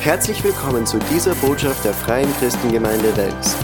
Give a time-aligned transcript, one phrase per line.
[0.00, 3.56] Herzlich willkommen zu dieser Botschaft der Freien Christengemeinde Wels.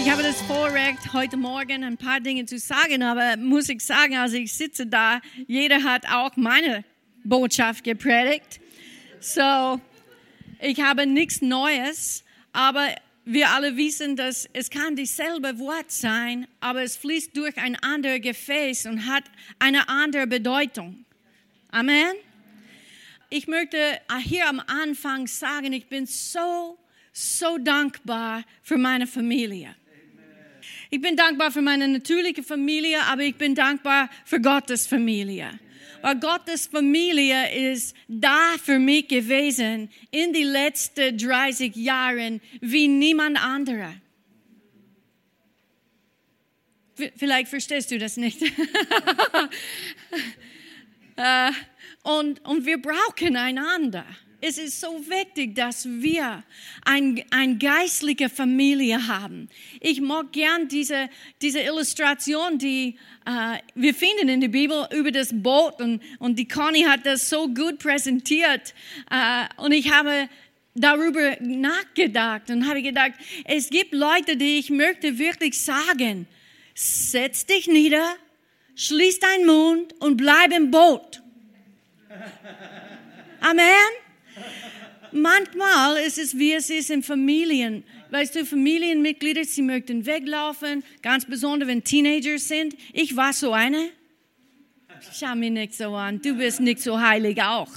[0.00, 4.16] Ich habe das Vorrecht, heute Morgen ein paar Dinge zu sagen, aber muss ich sagen,
[4.16, 6.84] als ich sitze da, jeder hat auch meine
[7.22, 8.60] Botschaft gepredigt.
[9.20, 9.80] So,
[10.60, 12.88] ich habe nichts Neues, aber
[13.24, 18.22] wir alle wissen, dass es kann dieselbe Wort sein, aber es fließt durch ein anderes
[18.22, 19.22] Gefäß und hat
[19.60, 21.04] eine andere Bedeutung.
[21.70, 22.16] Amen.
[23.30, 23.78] Ich möchte
[24.22, 26.78] hier am Anfang sagen, ich bin so,
[27.12, 29.74] so dankbar für meine Familie.
[30.90, 35.50] Ich bin dankbar für meine natürliche Familie, aber ich bin dankbar für Gottes Familie.
[36.00, 43.42] Weil Gottes Familie ist da für mich gewesen in die letzten 30 Jahren wie niemand
[43.42, 43.92] anderer.
[47.16, 48.40] Vielleicht verstehst du das nicht.
[52.08, 54.06] Und, und wir brauchen einander.
[54.40, 56.42] Es ist so wichtig, dass wir
[56.82, 59.50] eine ein geistliche Familie haben.
[59.78, 61.10] Ich mag gern diese,
[61.42, 62.96] diese Illustration, die
[63.26, 67.28] äh, wir finden in der Bibel über das Boot und, und die Conny hat das
[67.28, 68.72] so gut präsentiert.
[69.10, 70.30] Äh, und ich habe
[70.74, 73.12] darüber nachgedacht und habe gedacht,
[73.44, 76.26] es gibt Leute, die ich möchte wirklich sagen,
[76.74, 78.14] setz dich nieder,
[78.76, 81.20] schließ deinen Mund und bleib im Boot.
[83.40, 83.64] Amen.
[85.12, 87.84] Manchmal ist es, wie es ist in Familien.
[88.10, 92.74] Weißt du, Familienmitglieder, sie möchten weglaufen, ganz besonders wenn Teenager sind.
[92.92, 93.90] Ich war so eine.
[95.12, 96.20] Schau mich nicht so an.
[96.20, 97.70] Du bist nicht so heilig auch.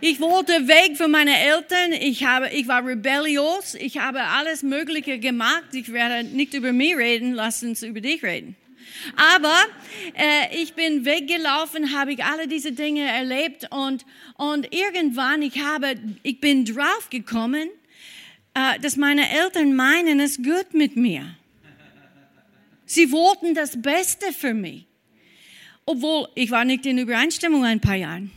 [0.00, 1.92] Ich wollte weg von meinen Eltern.
[1.92, 3.74] Ich, habe, ich war rebellios.
[3.74, 5.64] Ich habe alles Mögliche gemacht.
[5.72, 7.32] Ich werde nicht über mich reden.
[7.32, 8.56] Lass uns über dich reden.
[9.16, 9.56] Aber
[10.14, 14.04] äh, ich bin weggelaufen, habe ich alle diese Dinge erlebt und,
[14.36, 17.68] und irgendwann, ich, habe, ich bin draufgekommen,
[18.54, 21.36] äh, dass meine Eltern meinen es gut mit mir.
[22.84, 24.86] Sie wollten das Beste für mich.
[25.84, 28.30] Obwohl ich war nicht in Übereinstimmung ein paar Jahren.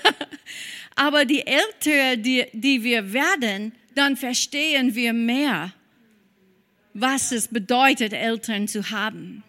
[0.96, 5.72] Aber die älter, die, die wir werden, dann verstehen wir mehr,
[6.94, 9.42] was es bedeutet, Eltern zu haben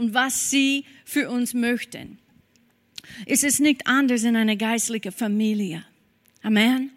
[0.00, 2.18] und was sie für uns möchten.
[3.26, 5.84] Es ist nicht anders in einer geistlichen Familie.
[6.42, 6.90] Amen.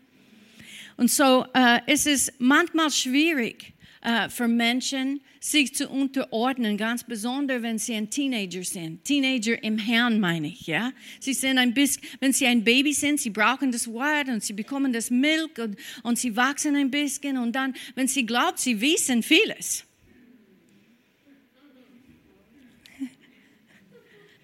[0.96, 7.62] Und so äh, es ist manchmal schwierig äh, für Menschen, sich zu unterordnen, ganz besonders
[7.62, 9.04] wenn sie ein Teenager sind.
[9.04, 10.94] Teenager im Herrn meine ich, ja.
[11.20, 14.54] Sie sind ein bisschen, wenn sie ein Baby sind, sie brauchen das Wort und sie
[14.54, 18.80] bekommen das Milch und, und sie wachsen ein bisschen und dann, wenn sie glaubt, sie
[18.80, 19.84] wissen vieles.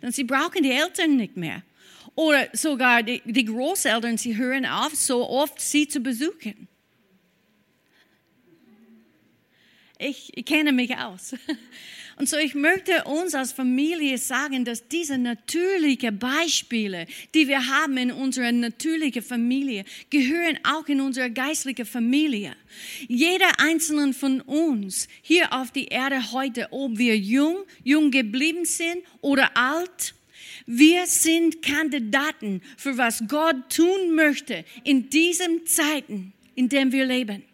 [0.01, 1.63] Dann sie brauchen die Eltern nicht mehr.
[2.15, 6.67] Oder sogar die, die Großeltern, sie hören auf, so oft sie zu besuchen.
[9.97, 11.35] Ich, ich kenne mich aus.
[12.19, 17.95] Und so ich möchte uns als Familie sagen, dass diese natürlichen Beispiele, die wir haben
[17.95, 22.57] in unserer natürlichen Familie, gehören auch in unsere geistliche Familie.
[23.07, 28.97] Jeder einzelne von uns hier auf die Erde heute, ob wir jung, jung geblieben sind
[29.21, 30.13] oder alt,
[30.65, 37.48] wir sind Kandidaten für was Gott tun möchte in diesen Zeiten, in denen wir leben.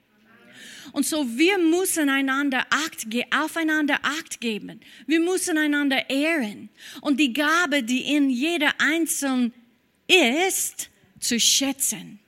[0.96, 4.80] Und so, wir müssen einander Acht, aufeinander Acht geben.
[5.06, 6.70] Wir müssen einander ehren.
[7.02, 9.54] Und die Gabe, die in jeder Einzelnen
[10.48, 10.90] ist,
[11.20, 12.20] zu schätzen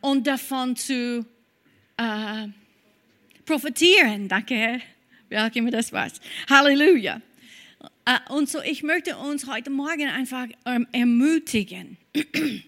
[0.00, 1.24] und davon zu
[1.96, 2.48] äh,
[3.46, 4.26] profitieren.
[4.26, 4.80] Danke,
[5.28, 6.10] wer auch immer das war.
[6.50, 7.20] Halleluja.
[8.04, 11.96] Äh, und so, ich möchte uns heute Morgen einfach ähm, ermutigen.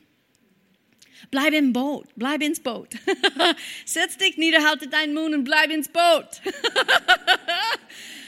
[1.31, 2.89] Bleib im Boot, bleib ins Boot.
[3.85, 6.27] Setz dich nieder, halte deinen Mund und bleib ins Boot.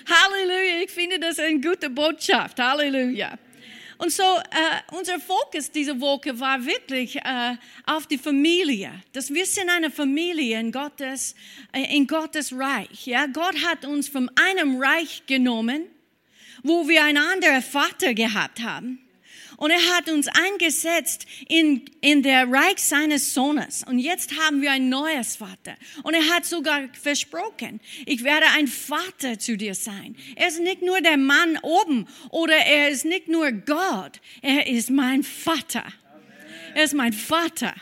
[0.07, 2.59] Halleluja, ich finde das eine gute Botschaft.
[2.59, 3.39] Halleluja.
[4.03, 7.57] Und so, äh, unser Fokus diese Woche war wirklich äh,
[7.87, 8.93] auf die Familie.
[9.13, 11.37] Dass wir sind eine Familie in Gottes,
[11.73, 13.07] äh, in Gottes Reich.
[13.07, 13.27] Ja?
[13.27, 15.85] Gott hat uns von einem Reich genommen,
[16.65, 18.99] wo wir einen anderen Vater gehabt haben.
[19.63, 23.85] Und er hat uns eingesetzt in, in der Reich seines Sohnes.
[23.87, 25.77] Und jetzt haben wir ein neues Vater.
[26.03, 30.17] Und er hat sogar versprochen, ich werde ein Vater zu dir sein.
[30.35, 34.21] Er ist nicht nur der Mann oben oder er ist nicht nur Gott.
[34.41, 35.85] Er ist mein Vater.
[36.75, 37.73] Er ist mein Vater.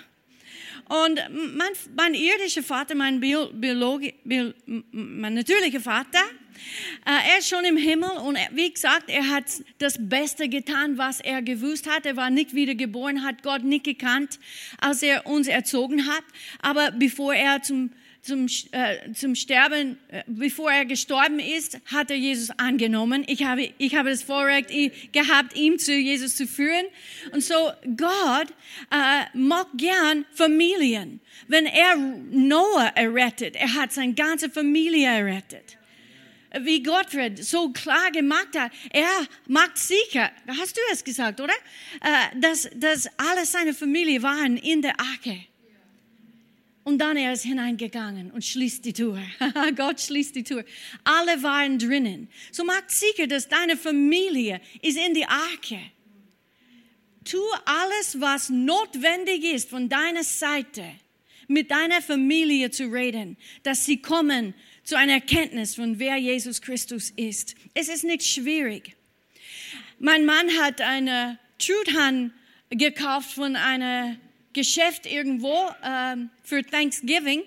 [0.84, 6.20] Und mein, mein irdischer Vater, mein, Biologi, Bio, mein natürlicher Vater,
[7.04, 9.44] er ist schon im Himmel und er, wie gesagt, er hat
[9.78, 12.06] das Beste getan, was er gewusst hat.
[12.06, 14.38] Er war nicht wiedergeboren, hat Gott nicht gekannt,
[14.80, 16.24] als er uns erzogen hat.
[16.62, 17.90] Aber bevor er zum
[18.22, 23.24] zum, äh, zum Sterben, äh, bevor er gestorben ist, hat er Jesus angenommen.
[23.26, 24.70] Ich habe, ich habe das Vorrecht
[25.12, 26.86] gehabt, ihm zu Jesus zu führen.
[27.32, 27.54] Und so
[27.96, 28.48] Gott
[28.90, 31.20] äh, mag gern Familien.
[31.48, 35.79] Wenn er Noah errettet, er hat seine ganze Familie errettet
[36.60, 38.72] wie Gottfried so klar gemacht hat.
[38.90, 41.54] Er macht sicher, hast du es gesagt, oder?
[42.00, 45.38] Äh, dass, dass alle seine Familie waren in der Arche.
[46.82, 49.22] Und dann er ist hineingegangen und schließt die Tür.
[49.76, 50.64] Gott schließt die Tür.
[51.04, 52.28] Alle waren drinnen.
[52.50, 55.78] So macht sicher, dass deine Familie ist in die Arche.
[57.24, 60.84] Tu alles, was notwendig ist von deiner Seite,
[61.48, 64.54] mit deiner Familie zu reden, dass sie kommen
[64.84, 67.54] zu einer Erkenntnis von wer Jesus Christus ist.
[67.74, 68.96] Es ist nicht schwierig.
[69.98, 72.32] Mein Mann hat eine Truthahn
[72.70, 74.16] gekauft von einer
[74.52, 75.54] Geschäft irgendwo
[75.84, 77.42] ähm, für Thanksgiving.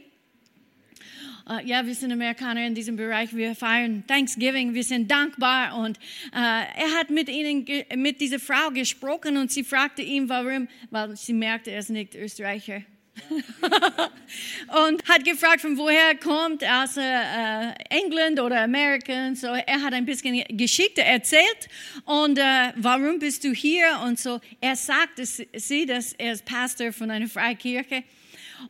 [1.50, 3.36] Äh, ja, wir sind Amerikaner in diesem Bereich.
[3.36, 4.74] Wir feiern Thanksgiving.
[4.74, 5.77] Wir sind dankbar.
[5.77, 5.97] Und
[6.31, 7.65] äh, er hat mit ihnen,
[7.95, 12.15] mit dieser Frau gesprochen und sie fragte ihn, warum, weil sie merkte, er ist nicht
[12.15, 12.83] Österreicher.
[14.88, 19.33] und hat gefragt, von woher er kommt, aus äh, England oder Amerika.
[19.36, 21.68] So, er hat ein bisschen Geschichte erzählt
[22.06, 24.00] und äh, warum bist du hier?
[24.04, 28.04] Und so, er sagte sie, dass er ist Pastor von einer Freikirche.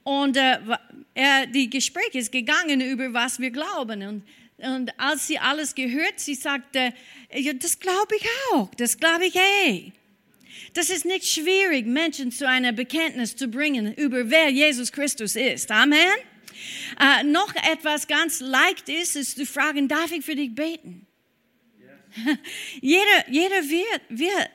[0.03, 0.57] Und äh,
[1.13, 4.03] er, die Gespräch ist gegangen über was wir glauben.
[4.03, 4.23] Und,
[4.57, 6.93] und als sie alles gehört, sie sagte,
[7.33, 9.93] ja, das glaube ich auch, das glaube ich eh.
[10.73, 15.71] Das ist nicht schwierig, Menschen zu einer Bekenntnis zu bringen über wer Jesus Christus ist.
[15.71, 15.99] Amen.
[16.99, 21.07] Äh, noch etwas ganz leicht ist, ist zu fragen, darf ich für dich beten?
[22.81, 24.49] jeder, jeder wird, wird,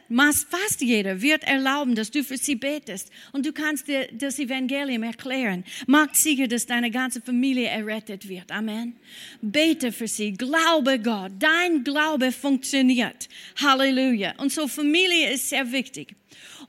[0.49, 3.11] fast jeder wird erlauben, dass du für sie betest.
[3.33, 5.65] Und du kannst dir das Evangelium erklären.
[5.87, 8.51] Mach sicher, dass deine ganze Familie errettet wird.
[8.53, 8.97] Amen.
[9.41, 10.33] Bete für sie.
[10.33, 11.33] Glaube Gott.
[11.39, 13.29] Dein Glaube funktioniert.
[13.57, 14.35] Halleluja.
[14.39, 16.15] Und so Familie ist sehr wichtig.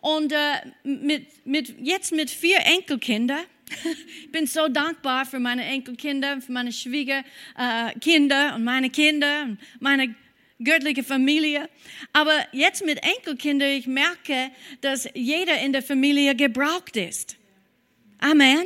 [0.02, 0.38] Und äh,
[0.84, 3.44] mit, mit, jetzt mit vier Enkelkindern,
[4.24, 10.16] ich bin so dankbar für meine Enkelkinder, für meine Schwiegerkinder und meine Kinder und meine
[10.64, 11.70] göttliche Familie.
[12.14, 14.52] Aber jetzt mit Enkelkindern, ich merke,
[14.82, 17.38] dass jeder in der Familie gebraucht ist.
[18.20, 18.66] Amen.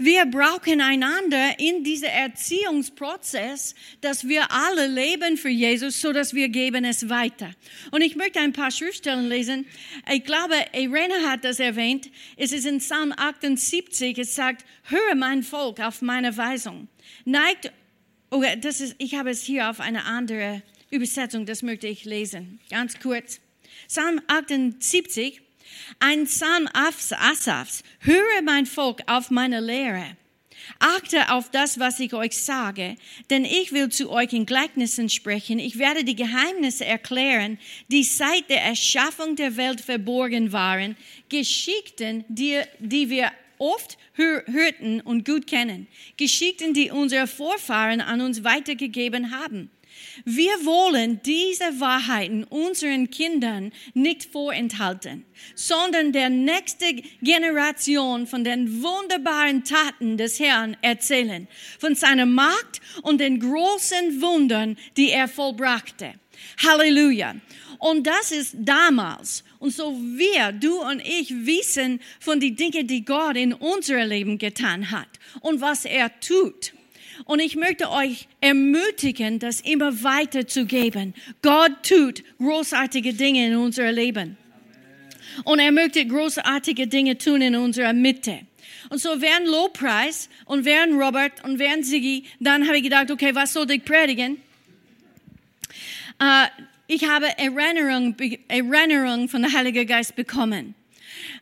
[0.00, 6.48] Wir brauchen einander in diesem Erziehungsprozess, dass wir alle leben für Jesus, so dass wir
[6.50, 7.50] geben es weiter.
[7.90, 9.66] Und ich möchte ein paar Schriftstellen lesen.
[10.12, 12.10] Ich glaube, Irene hat das erwähnt.
[12.36, 14.18] Es ist in Psalm 78.
[14.18, 16.86] Es sagt, höre mein Volk auf meine Weisung.
[17.24, 17.72] Neigt,
[18.30, 22.60] oh, das ist, ich habe es hier auf eine andere Übersetzung, das möchte ich lesen.
[22.70, 23.40] Ganz kurz.
[23.86, 25.40] Psalm 78,
[26.00, 27.82] ein Psalm Asafs.
[28.00, 30.16] Höre mein Volk auf meine Lehre.
[30.78, 32.96] Achte auf das, was ich euch sage,
[33.30, 35.58] denn ich will zu euch in Gleichnissen sprechen.
[35.58, 37.58] Ich werde die Geheimnisse erklären,
[37.88, 40.96] die seit der Erschaffung der Welt verborgen waren,
[41.28, 45.86] Geschichten, die, die wir oft hörten und gut kennen,
[46.16, 49.70] Geschichten, die unsere Vorfahren an uns weitergegeben haben.
[50.24, 55.24] Wir wollen diese Wahrheiten unseren Kindern nicht vorenthalten,
[55.54, 63.20] sondern der nächste Generation von den wunderbaren Taten des Herrn erzählen, von seiner Macht und
[63.20, 66.14] den großen Wundern, die er vollbrachte.
[66.62, 67.34] Halleluja.
[67.78, 69.44] Und das ist damals.
[69.58, 74.38] Und so wir, du und ich, wissen von den Dingen, die Gott in unser Leben
[74.38, 75.08] getan hat
[75.40, 76.72] und was er tut.
[77.24, 81.14] Und ich möchte euch ermutigen, das immer weiter zu geben.
[81.42, 84.36] Gott tut großartige Dinge in unserem Leben.
[85.44, 88.40] Und er möchte großartige Dinge tun in unserer Mitte.
[88.90, 93.34] Und so während Lobpreis und während Robert und während Siggi, dann habe ich gedacht, okay,
[93.34, 94.40] was soll ich predigen?
[96.20, 96.46] Uh,
[96.86, 98.16] ich habe Erinnerung,
[98.48, 100.74] Erinnerung von der Heilige Geist bekommen.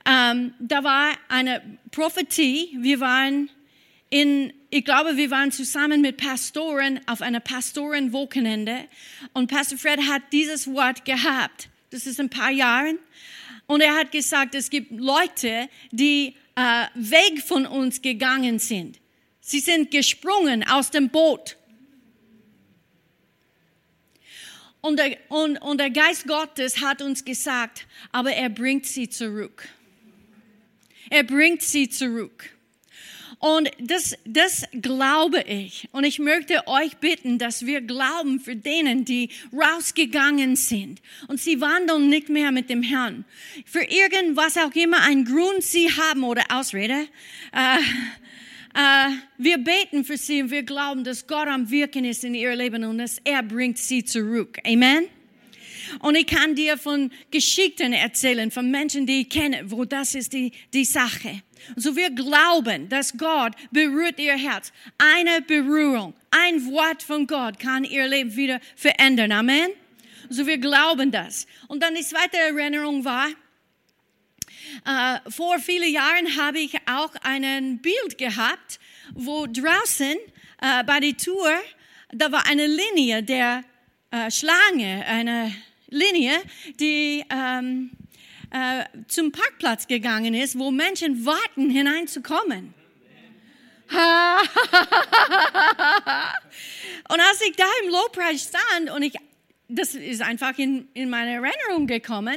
[0.05, 2.77] Ähm, da war eine Prophetie.
[2.81, 3.49] Wir waren
[4.11, 8.87] in ich glaube, wir waren zusammen mit Pastoren auf einer Pastorenwochenende
[9.33, 11.69] und Pastor Fred hat dieses Wort gehabt.
[11.91, 12.99] Das ist ein paar Jahren.
[13.67, 18.99] Und er hat gesagt, es gibt Leute, die äh, weg von uns gegangen sind.
[19.41, 21.57] Sie sind gesprungen aus dem Boot.
[24.81, 29.69] Und der, und, und der Geist Gottes hat uns gesagt, aber er bringt sie zurück.
[31.11, 32.56] Er bringt sie zurück.
[33.39, 35.89] Und das, das glaube ich.
[35.93, 41.03] Und ich möchte euch bitten, dass wir glauben für denen, die rausgegangen sind.
[41.29, 43.27] Und sie wandeln nicht mehr mit dem Herrn.
[43.67, 47.09] Für irgendwas auch immer ein Grund sie haben oder Ausrede.
[47.53, 47.79] Äh,
[48.75, 52.55] äh, wir beten für sie und wir glauben, dass Gott am Wirken ist in ihr
[52.57, 54.59] Leben und dass er bringt sie zurück.
[54.67, 55.09] Amen.
[56.01, 60.33] Und ich kann dir von Geschichten erzählen, von Menschen, die ich kenne, wo das ist
[60.33, 61.43] die, die Sache.
[61.77, 64.73] So wir glauben, dass Gott berührt ihr Herz.
[64.99, 69.33] Eine Berührung, ein Wort von Gott kann ihr Leben wieder verändern.
[69.33, 69.71] Amen.
[70.29, 71.47] So wir glauben das.
[71.69, 73.29] Und dann die zweite Erinnerung war,
[74.85, 78.81] äh, vor vielen Jahren habe ich auch ein Bild gehabt,
[79.15, 80.17] wo draußen
[80.61, 81.53] äh, bei der Tour,
[82.11, 83.65] da war eine Linie der
[84.11, 85.55] äh, Schlange, eine
[85.89, 86.43] Linie,
[86.81, 87.91] die ähm,
[88.51, 92.75] äh, zum Parkplatz gegangen ist, wo Menschen warten, hineinzukommen.
[93.89, 93.97] und
[97.21, 99.15] als ich da im Lobpreis stand und ich,
[99.69, 102.37] das ist einfach in, in meine Erinnerung gekommen,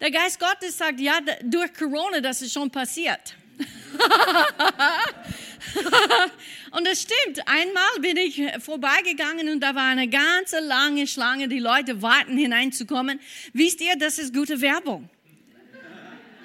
[0.00, 3.34] der Geist Gottes sagt, ja, durch Corona, das ist schon passiert.
[6.72, 7.40] und das stimmt.
[7.46, 11.48] Einmal bin ich vorbeigegangen und da war eine ganze lange Schlange.
[11.48, 13.18] Die Leute warten hineinzukommen.
[13.54, 15.08] Wisst ihr, das ist gute Werbung.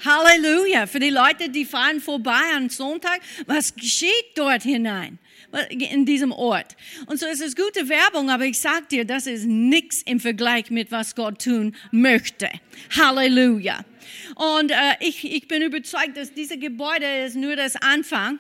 [0.04, 0.88] Halleluja.
[0.88, 5.20] Für die Leute, die fahren vorbei am Sonntag, was geschieht dort hinein?
[5.70, 6.76] in diesem Ort.
[7.08, 10.70] Und so ist es gute Werbung, aber ich sag dir, das ist nichts im Vergleich
[10.70, 12.50] mit was Gott tun möchte.
[12.98, 13.84] Halleluja.
[14.36, 18.40] Und äh, ich, ich bin überzeugt, dass diese Gebäude ist nur das Anfang.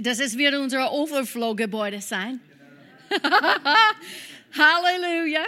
[0.00, 2.40] Dass es wird unser Overflow-Gebäude sein.
[4.58, 5.44] Halleluja.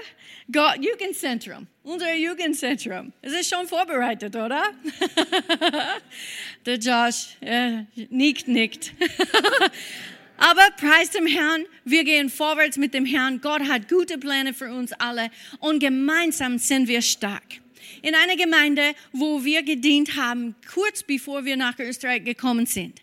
[0.52, 3.12] Gott, Jugendzentrum, unser Jugendzentrum.
[3.22, 4.62] Es ist schon vorbereitet, oder?
[6.66, 8.92] Der Josh äh, nickt, nickt.
[10.36, 13.40] Aber preis dem Herrn, wir gehen vorwärts mit dem Herrn.
[13.40, 17.60] Gott hat gute Pläne für uns alle und gemeinsam sind wir stark.
[18.02, 23.00] In einer Gemeinde, wo wir gedient haben, kurz bevor wir nach Österreich gekommen sind,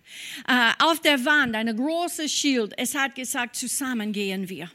[0.47, 2.73] äh, auf der Wand ein großes Schild.
[2.77, 4.69] Es hat gesagt, zusammen gehen wir.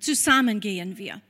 [0.00, 1.22] Zusammen gehen wir.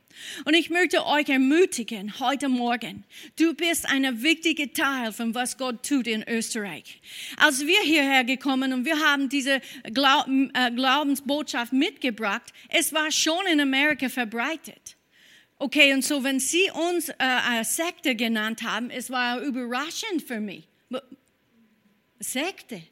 [0.45, 3.05] Und ich möchte euch ermutigen heute Morgen.
[3.37, 7.01] Du bist ein wichtiger Teil von was Gott tut in Österreich.
[7.37, 13.61] Als wir hierher gekommen und wir haben diese äh, Glaubensbotschaft mitgebracht, es war schon in
[13.61, 14.97] Amerika verbreitet.
[15.59, 20.41] Okay, und so wenn Sie uns äh, eine Sekte genannt haben, es war überraschend für
[20.41, 20.65] mich.
[22.19, 22.83] Sekte.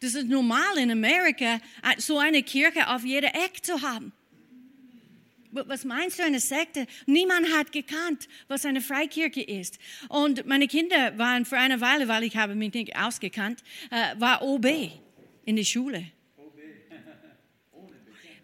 [0.00, 4.12] Das ist normal in Amerika, äh, so eine Kirche auf jeder Ecke zu haben
[5.52, 6.86] was meinst du, eine Sekte?
[7.06, 9.78] Niemand hat gekannt, was eine Freikirche ist.
[10.08, 14.42] Und meine Kinder waren für eine Weile, weil ich habe mich nicht ausgekannt, äh, war
[14.42, 14.66] OB
[15.44, 16.04] in der Schule.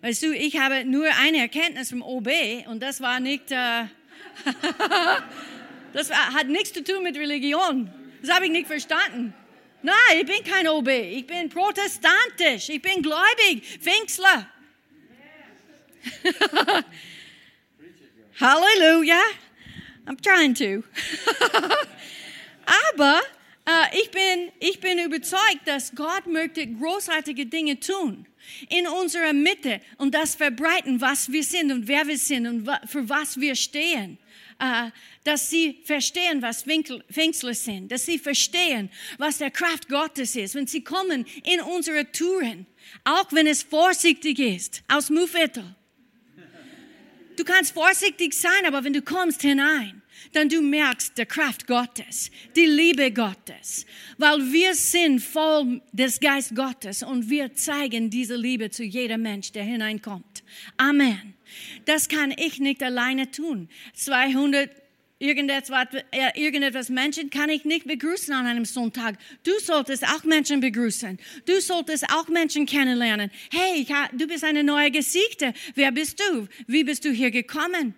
[0.00, 2.28] Weißt du, ich habe nur eine Erkenntnis vom OB
[2.66, 3.84] und das war nicht, äh,
[5.94, 7.90] das hat nichts zu tun mit Religion.
[8.20, 9.32] Das habe ich nicht verstanden.
[9.82, 10.88] Nein, ich bin kein OB.
[10.88, 12.70] Ich bin protestantisch.
[12.70, 13.62] Ich bin gläubig.
[13.80, 14.49] Pfingstler.
[18.40, 19.23] Hallelujah.
[20.06, 20.82] I'm trying to.
[22.92, 23.20] Aber
[23.66, 28.26] äh, ich, bin, ich bin überzeugt, dass Gott möchte großartige Dinge tun
[28.68, 33.08] in unserer Mitte und das verbreiten, was wir sind und wer wir sind und für
[33.08, 34.18] was wir stehen.
[34.58, 34.90] Äh,
[35.25, 40.66] dass sie verstehen, was Pfingstler sind, dass sie verstehen, was der Kraft Gottes ist, wenn
[40.66, 42.66] sie kommen in unsere Touren,
[43.04, 45.75] auch wenn es vorsichtig ist, aus Mufetel
[47.37, 52.31] Du kannst vorsichtig sein, aber wenn du kommst hinein, dann du merkst die Kraft Gottes,
[52.57, 53.87] die Liebe Gottes,
[54.19, 59.53] weil wir sind voll des Geist Gottes und wir zeigen diese Liebe zu jedem Mensch,
[59.53, 60.45] der hineinkommt.
[60.76, 61.35] Amen.
[61.85, 63.69] Das kann ich nicht alleine tun.
[63.95, 64.71] 200
[65.18, 69.16] irgendetwas, Menschen kann ich nicht begrüßen an einem Sonntag.
[69.42, 71.18] Du solltest auch Menschen begrüßen.
[71.47, 73.30] Du solltest auch Menschen kennenlernen.
[73.50, 75.54] Hey, du bist eine neue Gesichte.
[75.75, 76.49] Wer bist du?
[76.66, 77.94] Wie bist du hier gekommen?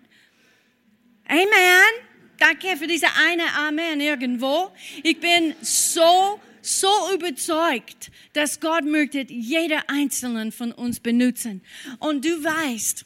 [1.27, 2.07] Amen.
[2.37, 4.71] Danke für diese eine Amen irgendwo.
[5.03, 11.61] Ich bin so, so überzeugt, dass Gott möchte jeder einzelnen von uns benutzen.
[11.99, 13.05] Und du weißt,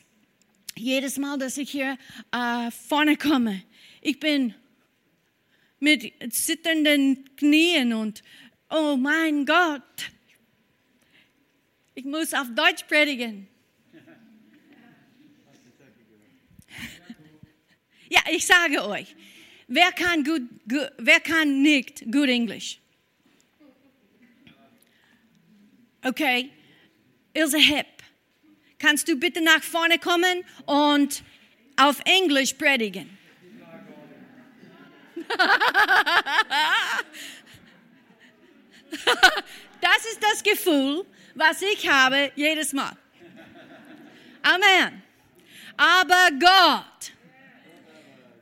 [0.76, 1.98] jedes Mal, dass ich hier
[2.32, 3.64] äh, vorne komme,
[4.02, 4.56] ich bin
[5.80, 8.24] mit zitternden Knien und,
[8.70, 10.12] oh mein Gott,
[11.96, 13.48] ich muss auf Deutsch predigen.
[18.10, 19.16] Ja, ich sage euch,
[19.68, 22.80] wer kann, gut, gut, wer kann nicht gut Englisch?
[26.04, 26.50] Okay,
[27.34, 27.88] Ilse Hepp,
[28.80, 31.24] kannst du bitte nach vorne kommen und
[31.78, 33.21] auf Englisch predigen?
[39.82, 42.96] Das ist das Gefühl, was ich habe jedes Mal.
[44.44, 45.02] Amen.
[45.76, 47.12] Aber Gott,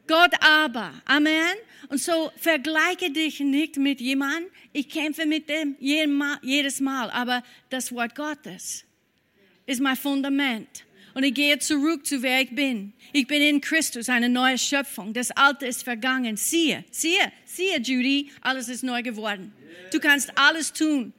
[0.05, 1.55] Gott aber, Amen.
[1.87, 4.51] Und so vergleiche dich nicht mit jemandem.
[4.73, 8.85] Ich kämpfe mit dem jedes Mal, aber das Wort Gottes
[9.65, 10.85] ist mein Fundament.
[11.19, 12.93] Und ich gehe zurück zu wer ich bin.
[13.11, 15.13] Ich bin in Christus, eine neue Schöpfung.
[15.13, 16.37] Das Alte ist vergangen.
[16.37, 19.51] Siehe, siehe, siehe, Judy, alles ist neu geworden.
[19.91, 21.11] Du kannst alles tun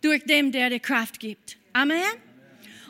[0.00, 1.58] durch dem, der dir Kraft gibt.
[1.74, 2.00] Amen.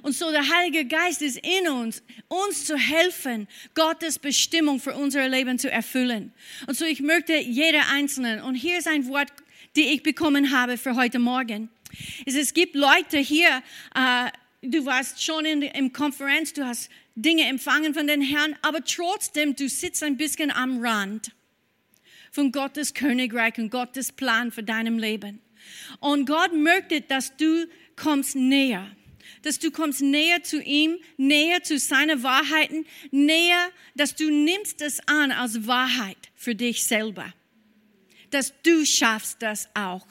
[0.02, 5.28] Und so der Heilige Geist ist in uns, uns zu helfen, Gottes Bestimmung für unser
[5.28, 6.33] Leben zu erfüllen.
[6.69, 9.33] Und so ich möchte jeder Einzelnen, und hier ist ein Wort,
[9.75, 11.71] die ich bekommen habe für heute Morgen.
[12.25, 13.49] Es gibt Leute hier,
[13.97, 14.31] äh,
[14.62, 19.54] du warst schon in der Konferenz, du hast Dinge empfangen von den Herrn, aber trotzdem,
[19.54, 21.33] du sitzt ein bisschen am Rand
[22.31, 25.40] von Gottes Königreich und Gottes Plan für deinem Leben.
[26.00, 27.66] Und Gott möchte, dass du
[27.97, 28.90] kommst näher
[29.42, 35.00] dass du kommst näher zu ihm, näher zu seinen Wahrheiten, näher, dass du nimmst es
[35.09, 37.33] an als Wahrheit für dich selber.
[38.31, 40.07] Dass du schaffst das auch.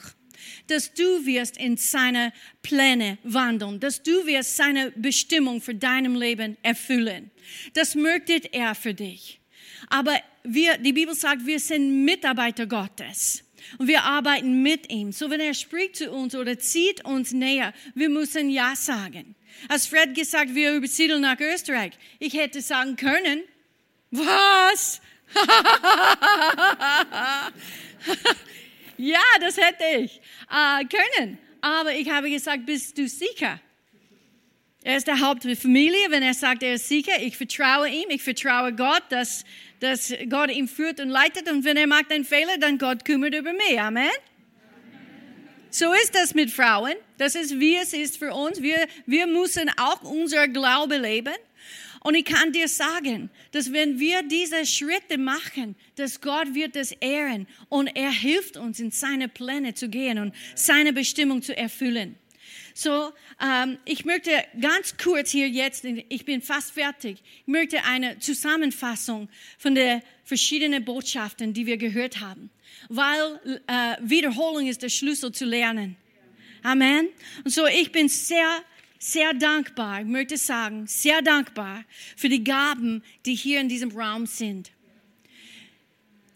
[0.66, 2.32] Dass du wirst in seine
[2.62, 3.80] Pläne wandeln.
[3.80, 7.30] Dass du wirst seine Bestimmung für deinem Leben erfüllen.
[7.74, 9.40] Das möchte er für dich.
[9.88, 13.44] Aber wir, die Bibel sagt, wir sind Mitarbeiter Gottes.
[13.78, 15.12] Und wir arbeiten mit ihm.
[15.12, 19.34] So wenn er spricht zu uns oder zieht uns näher, wir müssen Ja sagen.
[19.68, 23.42] Als Fred gesagt, wir übersiedeln nach Österreich, ich hätte sagen können,
[24.10, 25.00] was?
[29.02, 31.38] ja, das hätte ich äh, können.
[31.60, 33.60] Aber ich habe gesagt, bist du sicher?
[34.84, 36.10] Er ist der Haupt der Familie.
[36.10, 39.44] Wenn er sagt, er ist sicher, ich vertraue ihm, ich vertraue Gott, dass,
[39.80, 41.50] dass Gott ihn führt und leitet.
[41.50, 43.80] Und wenn er macht einen Fehler, dann Gott kümmert über mich.
[43.80, 44.10] Amen.
[45.70, 46.94] So ist das mit Frauen.
[47.18, 48.62] Das ist, wie es ist für uns.
[48.62, 51.34] Wir, wir müssen auch unser Glaube leben.
[52.00, 56.92] Und ich kann dir sagen, dass wenn wir diese Schritte machen, dass Gott wird es
[56.92, 62.16] ehren und er hilft uns in seine Pläne zu gehen und seine Bestimmung zu erfüllen.
[62.74, 68.18] So, ähm, ich möchte ganz kurz hier jetzt, ich bin fast fertig, ich möchte eine
[68.18, 72.50] Zusammenfassung von den verschiedenen Botschaften, die wir gehört haben,
[72.88, 75.96] weil äh, Wiederholung ist der Schlüssel zu lernen.
[76.62, 77.08] Amen.
[77.44, 78.62] Und so, ich bin sehr,
[79.02, 81.84] sehr dankbar, ich möchte sagen, sehr dankbar
[82.16, 84.70] für die Gaben, die hier in diesem Raum sind.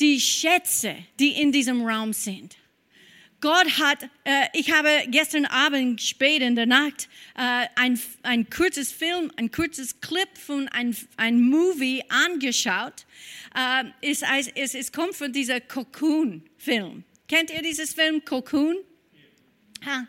[0.01, 2.57] Die Schätze, die in diesem Raum sind.
[3.41, 8.91] Gott hat, äh, ich habe gestern Abend spät in der Nacht äh, ein, ein kurzes
[8.91, 13.07] Film, ein kurzes Clip von ein, ein Movie angeschaut.
[13.55, 14.23] Äh, es,
[14.57, 17.05] es, es kommt von dieser Cocoon-Film.
[17.29, 18.77] Kennt ihr dieses Film Cocoon?
[19.85, 20.09] Ha.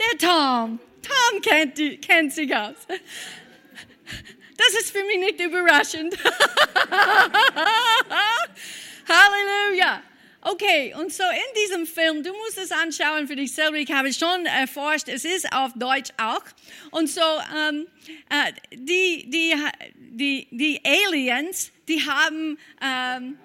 [0.00, 0.80] Der Tom.
[1.02, 2.76] Tom kennt, die, kennt sich aus.
[2.88, 6.16] Das ist für mich nicht überraschend.
[9.08, 10.02] Halleluja.
[10.42, 13.76] Okay, und so in diesem Film, du musst es anschauen für dich selber.
[13.76, 16.44] Ich habe schon erforscht, es ist auf Deutsch auch.
[16.90, 17.86] Und so, ähm,
[18.30, 19.54] äh, die, die,
[19.94, 23.38] die, die Aliens, die haben ähm,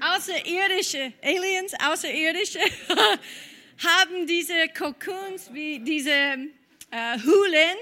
[0.00, 2.58] außerirdische, Aliens, außerirdische,
[3.78, 7.76] haben diese Cocoons, wie diese äh, Hulen,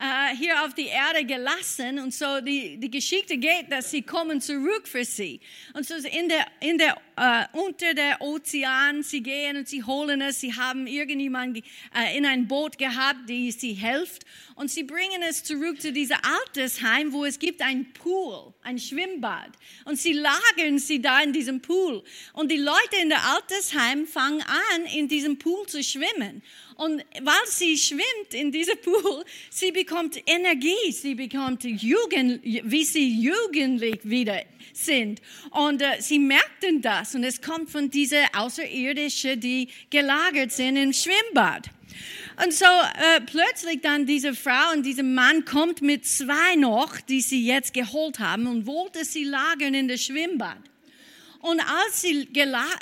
[0.00, 1.98] äh, hier auf die Erde gelassen.
[1.98, 5.40] Und so die, die Geschichte geht, dass sie kommen zurück für sie.
[5.74, 10.20] Und so in der, in der, äh, unter der Ozean, sie gehen und sie holen
[10.20, 14.24] es, sie haben irgendjemand äh, in ein Boot gehabt, die sie hilft.
[14.54, 19.50] Und sie bringen es zurück zu dieser Altersheim, wo es gibt ein Pool, ein Schwimmbad.
[19.84, 22.02] Und sie lagern sie da in diesem Pool.
[22.32, 26.42] Und die Leute in der Altersheim fangen an, in diesem Pool zu schwimmen.
[26.76, 29.24] Und weil sie schwimmt in diesem Pool,
[29.66, 35.20] sie bekommt Energie, sie bekommt Jugend, wie sie jugendlich wieder sind.
[35.50, 37.14] Und äh, sie merkten das.
[37.16, 41.68] Und es kommt von dieser Außerirdischen, die gelagert sind im Schwimmbad.
[42.44, 47.20] Und so äh, plötzlich dann diese Frau und dieser Mann kommt mit zwei noch, die
[47.20, 50.58] sie jetzt geholt haben und wollte sie lagern in das Schwimmbad.
[51.40, 52.28] Und als sie,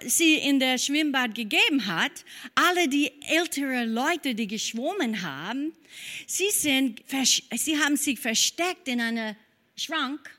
[0.06, 5.72] sie in der Schwimmbad gegeben hat, alle die älteren Leute, die geschwommen haben,
[6.26, 7.02] sie, sind,
[7.54, 9.36] sie haben sich versteckt in einem
[9.76, 10.30] Schrank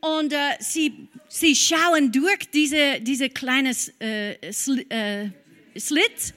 [0.00, 5.30] und äh, sie, sie schauen durch diese, diese kleine äh, Sl äh,
[5.78, 6.34] Slits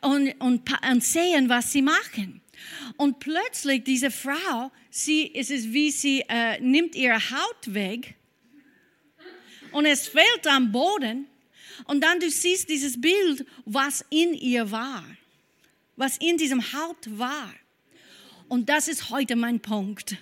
[0.00, 2.40] und, und, und sehen, was sie machen.
[2.96, 8.14] Und plötzlich diese Frau, sie, es ist wie sie äh, nimmt ihre Haut weg
[9.72, 11.26] und es fällt am Boden
[11.84, 15.04] und dann du siehst dieses Bild, was in ihr war,
[15.96, 17.52] was in diesem Haut war.
[18.48, 20.12] Und das ist heute mein Punkt.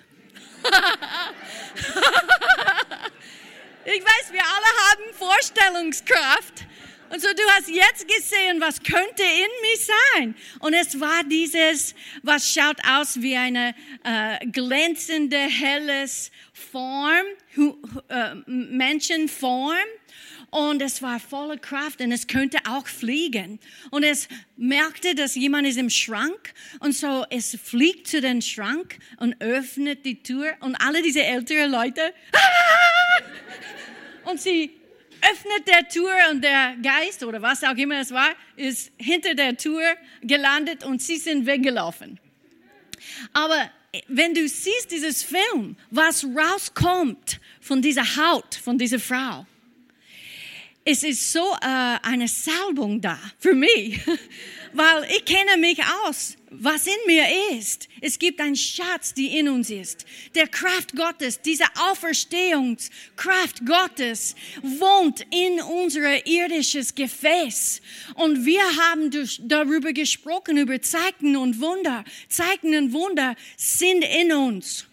[3.85, 6.65] ich weiß, wir alle haben Vorstellungskraft.
[7.09, 10.35] Und so, du hast jetzt gesehen, was könnte in mir sein.
[10.59, 17.25] Und es war dieses, was schaut aus wie eine äh, glänzende, helles Form,
[18.09, 19.77] äh, Menschenform.
[20.49, 23.59] Und es war voller Kraft und es könnte auch fliegen.
[23.91, 26.53] Und es merkte, dass jemand ist im Schrank.
[26.79, 30.55] Und so, es fliegt zu den Schrank und öffnet die Tür.
[30.61, 32.13] Und alle diese älteren Leute,
[34.25, 34.71] und sie
[35.21, 39.57] öffnet der Tür und der Geist oder was auch immer es war, ist hinter der
[39.57, 42.19] Tür gelandet und sie sind weggelaufen.
[43.33, 43.69] Aber
[44.07, 49.45] wenn du siehst dieses Film, was rauskommt von dieser Haut, von dieser Frau,
[50.89, 53.99] es ist so äh, eine Salbung da für mich,
[54.77, 57.25] weil ich kenne mich aus, was in mir
[57.57, 57.89] ist.
[57.99, 60.05] Es gibt einen Schatz, die in uns ist.
[60.35, 67.81] Der Kraft Gottes, diese Auferstehungskraft Gottes wohnt in unser irdisches Gefäß.
[68.15, 69.09] Und wir haben
[69.47, 72.03] darüber gesprochen, über Zeichen und Wunder.
[72.29, 74.85] Zeichen und Wunder sind in uns.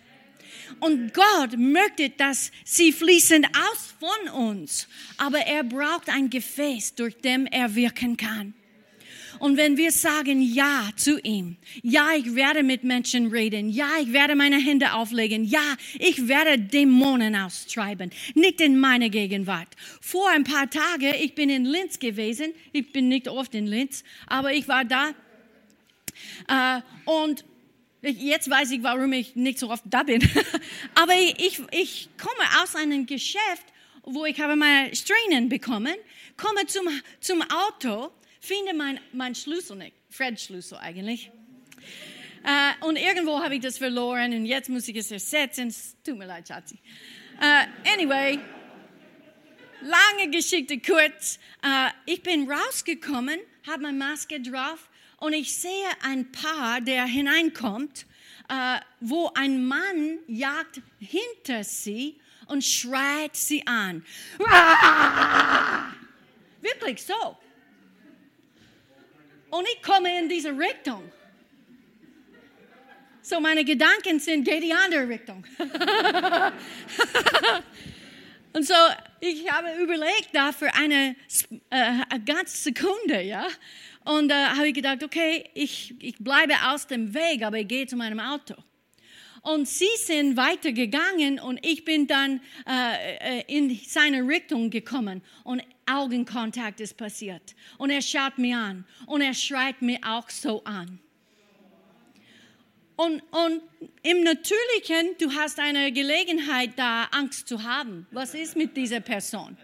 [0.81, 4.89] Und Gott möchte, dass sie fließen aus von uns.
[5.19, 8.55] Aber er braucht ein Gefäß, durch dem er wirken kann.
[9.45, 14.11] Und wenn wir sagen Ja zu ihm, ja, ich werde mit Menschen reden, ja, ich
[14.11, 19.69] werde meine Hände auflegen, ja, ich werde Dämonen austreiben, nicht in meiner Gegenwart.
[20.01, 24.03] Vor ein paar Tagen, ich bin in Linz gewesen, ich bin nicht oft in Linz,
[24.27, 25.11] aber ich war da.
[26.49, 27.45] Äh, und
[28.01, 30.21] Jetzt weiß ich, warum ich nicht so oft da bin.
[30.95, 33.65] Aber ich, ich komme aus einem Geschäft,
[34.03, 35.95] wo ich habe meine Strähnen bekommen,
[36.37, 36.87] komme zum,
[37.21, 38.13] zum Auto,
[38.45, 41.31] finde mein, mein Schlüssel nicht, Fred Schlüssel eigentlich.
[42.47, 45.75] Uh, und irgendwo habe ich das verloren und jetzt muss ich es ersetzen.
[46.05, 46.79] Tut mir leid, Schatzi.
[47.41, 48.39] Uh, anyway,
[49.81, 51.39] lange Geschichte kurz.
[51.65, 58.05] Uh, ich bin rausgekommen, habe meine Maske drauf und ich sehe ein Paar, der hineinkommt,
[59.01, 64.05] wo ein Mann jagt hinter sie und schreit sie an.
[66.61, 67.39] Wirklich so.
[69.57, 71.13] Und ich komme in diese Richtung.
[73.23, 75.47] So meine Gedanken sind, geh die andere Richtung.
[78.53, 78.75] und so,
[79.21, 81.15] ich habe überlegt da für eine,
[81.71, 83.47] äh, eine ganze Sekunde, ja.
[84.05, 87.87] Und äh, habe ich gedacht, okay, ich, ich bleibe aus dem Weg, aber ich gehe
[87.87, 88.57] zu meinem Auto.
[89.43, 95.63] Und sie sind weitergegangen und ich bin dann äh, äh, in seine Richtung gekommen und
[95.87, 97.55] Augenkontakt ist passiert.
[97.79, 100.99] Und er schaut mir an und er schreit mir auch so an.
[102.97, 103.61] Und, und
[104.03, 108.07] im Natürlichen, du hast eine Gelegenheit, da Angst zu haben.
[108.13, 109.57] Was ist mit dieser Person?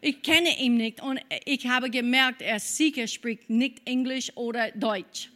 [0.00, 5.30] Ich kenne ihn nicht und ich habe gemerkt, er sicher spricht nicht Englisch oder Deutsch.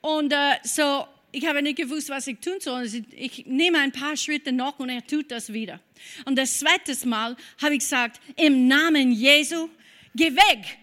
[0.00, 2.84] Und äh, so, ich habe nicht gewusst, was ich tun soll.
[3.10, 5.80] Ich nehme ein paar Schritte noch und er tut das wieder.
[6.24, 9.68] Und das zweite Mal habe ich gesagt, im Namen Jesu,
[10.14, 10.78] geh weg.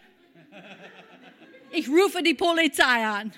[1.72, 3.32] Ich rufe die Polizei an.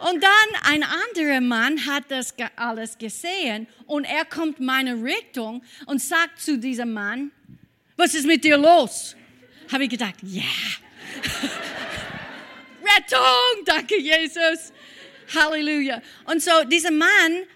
[0.00, 0.30] Und dann
[0.64, 6.58] ein anderer Mann hat das alles gesehen und er kommt meine Richtung und sagt zu
[6.58, 7.30] diesem Mann,
[7.96, 9.16] was ist mit dir los?
[9.72, 10.42] Habe ich gedacht, ja.
[10.42, 10.50] Yeah.
[12.84, 14.72] Rettung, danke Jesus.
[15.34, 16.02] Halleluja.
[16.26, 17.08] Und so dieser Mann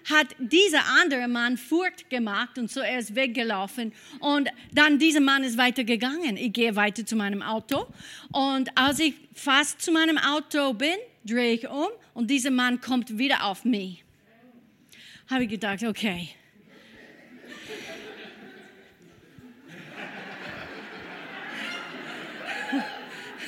[0.09, 5.43] hat dieser andere Mann Furcht gemacht und so er ist weggelaufen und dann dieser Mann
[5.43, 6.37] ist weitergegangen.
[6.37, 7.87] Ich gehe weiter zu meinem Auto
[8.31, 10.95] und als ich fast zu meinem Auto bin,
[11.25, 14.03] drehe ich um und dieser Mann kommt wieder auf mich.
[15.29, 16.29] Habe ich gedacht, okay.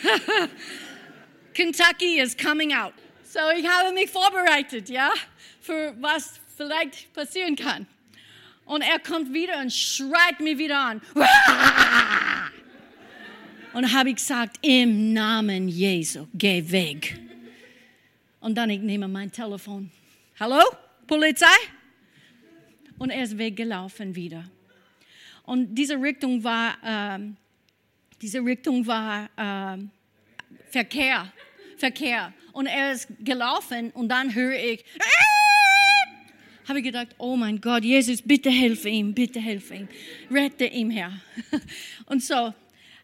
[1.54, 2.94] Kentucky is coming out.
[3.24, 5.12] So ich habe mich vorbereitet, ja,
[5.62, 7.88] für was vielleicht passieren kann.
[8.66, 11.02] Und er kommt wieder und schreit mich wieder an.
[13.74, 17.18] Und habe ich gesagt, im Namen Jesu, geh weg.
[18.42, 19.90] Und dann ich nehme mein Telefon.
[20.38, 20.60] Hallo,
[21.08, 21.46] Polizei?
[22.98, 24.44] Und er ist weggelaufen wieder.
[25.44, 27.38] Und diese Richtung war, ähm,
[28.22, 29.90] diese Richtung war ähm,
[30.70, 31.32] Verkehr,
[31.78, 32.34] Verkehr.
[32.54, 34.84] Und er ist gelaufen und dann höre ich,
[36.68, 39.88] habe ich gedacht, oh mein Gott, Jesus, bitte helfe ihm, bitte helfe ihm,
[40.30, 41.20] rette ihm, Herr.
[42.06, 42.54] Und so,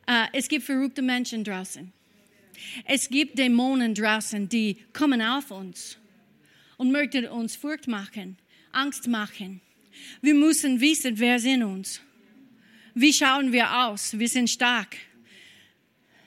[0.05, 1.91] äh, es gibt verrückte Menschen draußen.
[2.85, 5.97] Es gibt Dämonen draußen, die kommen auf uns
[6.77, 8.37] und möchten uns Furcht machen,
[8.71, 9.61] Angst machen.
[10.21, 12.01] Wir müssen wissen, wer sind uns.
[12.93, 14.17] Wie schauen wir aus?
[14.17, 14.97] Wir sind stark.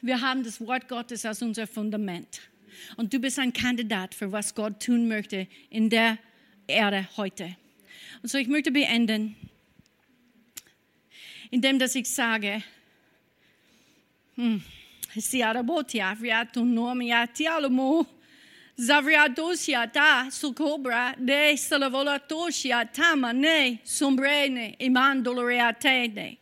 [0.03, 2.41] Wir haben das Wort Gottes als unser Fundament.
[2.97, 6.19] Und du bist ein Kandidat für was Gott tun möchte in der
[6.67, 7.57] Erde heute.
[8.23, 9.37] Und so ich möchte beenden,
[11.51, 12.63] indem dass ich sage,
[14.37, 14.63] hm,
[15.17, 18.07] Siarabotia, Riatu Nomia Tialomo,
[18.81, 26.39] Zavriadosia ta sukobra ne salavolatosia tama ne sombrene imandoloreatene.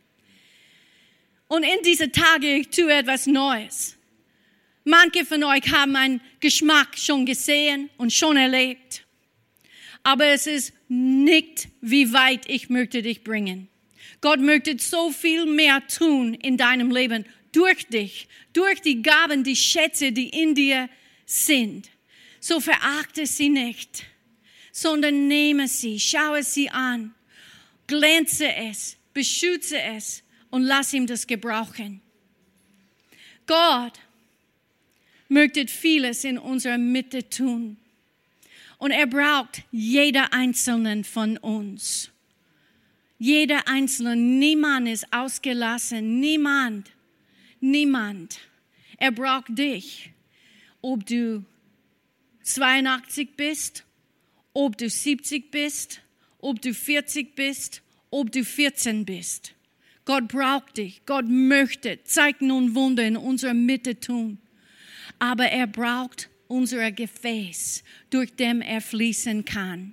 [1.49, 3.97] Und in diese Tage ich tue etwas Neues.
[4.85, 9.05] Manche von euch haben einen Geschmack schon gesehen und schon erlebt.
[10.03, 13.69] Aber es ist nicht, wie weit ich möchte dich bringen.
[14.21, 19.57] Gott möchte so viel mehr tun in deinem Leben durch dich, durch die Gaben, die
[19.57, 20.89] Schätze, die in dir
[21.27, 21.91] sind.
[22.41, 24.05] So verachte sie nicht,
[24.73, 27.15] sondern nehme sie, schaue sie an,
[27.87, 32.01] glänze es, beschütze es und lass ihm das gebrauchen.
[33.47, 33.99] Gott
[35.29, 37.77] möchte vieles in unserer Mitte tun.
[38.79, 42.11] Und er braucht jeder Einzelnen von uns.
[43.19, 46.93] Jeder Einzelne, niemand ist ausgelassen, niemand,
[47.61, 48.39] niemand.
[48.97, 50.11] Er braucht dich,
[50.81, 51.45] ob du
[52.43, 53.85] 82 bist,
[54.55, 56.01] ob du 70 bist,
[56.39, 59.55] ob du 40 bist, ob du 14 bist.
[60.09, 61.03] Gott braucht dich.
[61.05, 64.39] Gott möchte Zeichen und Wunder in unserer Mitte tun.
[65.19, 69.93] Aber er braucht unser Gefäß, durch dem er fließen kann,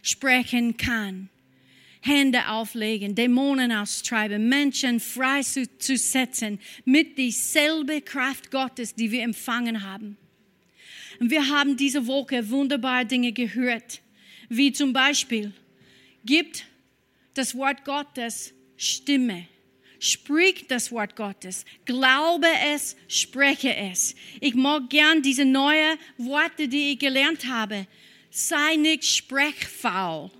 [0.00, 1.28] sprechen kann,
[2.02, 9.24] Hände auflegen, Dämonen austreiben, Menschen frei zu, zu setzen mit dieselbe Kraft Gottes, die wir
[9.24, 10.16] empfangen haben.
[11.18, 14.02] Und wir haben diese Woche wunderbare Dinge gehört,
[14.48, 15.52] wie zum Beispiel,
[16.24, 16.64] gibt
[17.34, 19.46] das Wort Gottes Stimme.
[20.00, 21.64] Sprich das Wort Gottes.
[21.84, 24.14] Glaube es, spreche es.
[24.40, 27.86] Ich mag gern diese neuen Worte, die ich gelernt habe.
[28.30, 30.30] Sei nicht sprechfaul.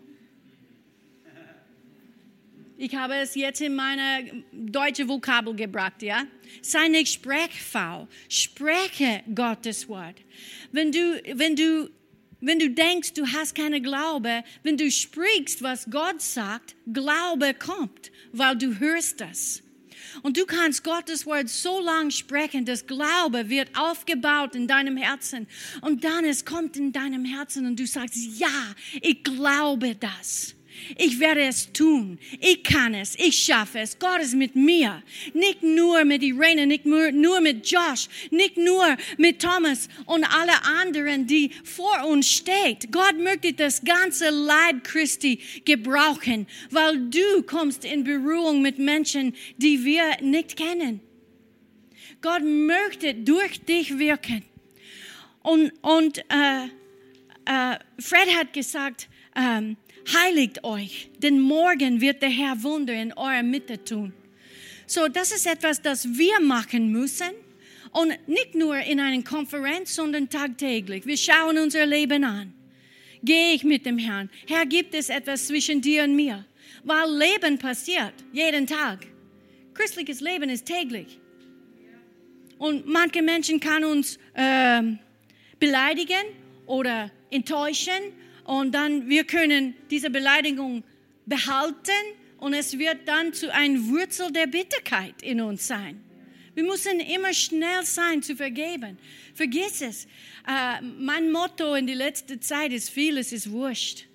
[2.81, 6.23] Ich habe es jetzt in meine deutsche Vokabel gebracht, ja?
[6.63, 8.07] Sei nicht sprechfaul.
[8.29, 10.15] Spreche Gottes Wort.
[10.71, 11.91] Wenn du, wenn du,
[12.41, 18.13] wenn du denkst, du hast keine Glaube, wenn du sprichst, was Gott sagt, Glaube kommt,
[18.33, 19.63] weil du hörst das.
[20.23, 25.47] Und du kannst Gottes Wort so lang sprechen, dass Glaube wird aufgebaut in deinem Herzen.
[25.81, 30.55] Und dann es kommt in deinem Herzen und du sagst, ja, ich glaube das.
[30.97, 32.19] Ich werde es tun.
[32.41, 33.15] Ich kann es.
[33.17, 33.99] Ich schaffe es.
[33.99, 35.03] Gott ist mit mir.
[35.35, 41.27] Nicht nur mit Irene, nicht nur mit Josh, nicht nur mit Thomas und alle anderen,
[41.27, 42.91] die vor uns steht.
[42.93, 49.85] Gott möchte das ganze Leib Christi gebrauchen, weil du kommst in Berührung mit Menschen, die
[49.85, 51.01] wir nicht kennen.
[52.21, 54.43] Gott möchte durch dich wirken.
[55.43, 56.65] Und, und äh,
[57.45, 59.77] äh, Fred hat gesagt, ähm,
[60.13, 64.13] heiligt euch, denn morgen wird der Herr Wunder in eurer Mitte tun.
[64.87, 67.31] So, das ist etwas, das wir machen müssen.
[67.91, 71.07] Und nicht nur in einer Konferenz, sondern tagtäglich.
[71.07, 72.53] Wir schauen unser Leben an.
[73.23, 74.31] Gehe ich mit dem Herrn?
[74.47, 76.45] Herr, gibt es etwas zwischen dir und mir?
[76.85, 79.07] Weil Leben passiert jeden Tag.
[79.75, 81.19] Christliches Leben ist täglich.
[82.59, 84.83] Und manche Menschen kann uns äh,
[85.59, 86.25] beleidigen
[86.67, 88.13] oder enttäuschen
[88.49, 90.83] und dann wir können diese Beleidigung
[91.27, 92.01] behalten
[92.39, 96.03] und es wird dann zu einer Wurzel der Bitterkeit in uns sein.
[96.55, 98.97] Wir müssen immer schnell sein zu vergeben.
[99.35, 100.07] Vergiss es.
[100.47, 104.07] Äh, mein Motto in die letzte Zeit ist, vieles ist wurscht.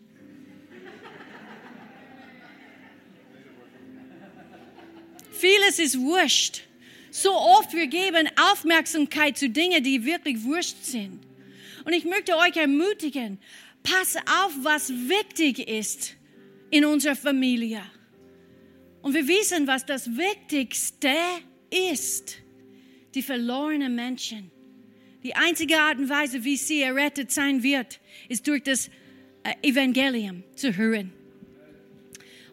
[5.29, 6.61] vieles ist wurscht.
[7.11, 11.19] So oft wir geben Aufmerksamkeit zu Dingen, die wirklich wurscht sind.
[11.85, 13.39] Und ich möchte euch ermutigen,
[13.83, 16.15] pass auf, was wichtig ist
[16.71, 17.83] in unserer Familie.
[19.01, 21.13] Und wir wissen, was das Wichtigste
[21.91, 22.37] ist.
[23.13, 24.49] Die verlorenen Menschen.
[25.23, 28.89] Die einzige Art und Weise, wie sie errettet sein wird, ist durch das
[29.43, 31.13] äh, Evangelium zu hören.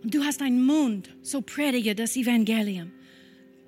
[0.03, 2.93] Und du hast einen Mund, so predige das Evangelium.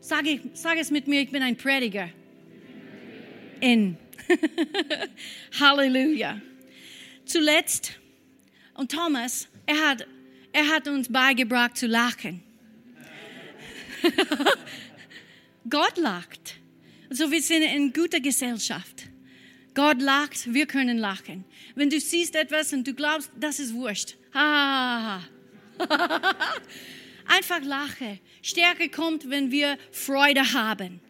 [0.01, 2.09] Sag, ich, sag es mit mir, ich bin ein Prediger.
[3.61, 3.97] In.
[5.61, 6.41] Halleluja.
[7.25, 7.99] Zuletzt,
[8.75, 10.07] und Thomas, er hat,
[10.53, 12.43] er hat uns beigebracht zu lachen.
[15.71, 16.57] Gott lacht.
[17.11, 19.05] So wir sind in guter Gesellschaft.
[19.75, 21.45] Gott lacht, wir können lachen.
[21.75, 24.17] Wenn du siehst etwas und du glaubst, das ist wurscht.
[24.33, 25.31] Einfach
[27.63, 28.19] lache.
[28.43, 31.01] Stärke kommt, wenn wir Freude haben.